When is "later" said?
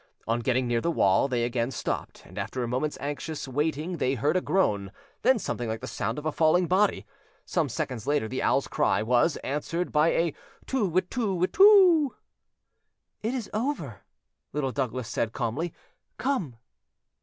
8.07-8.27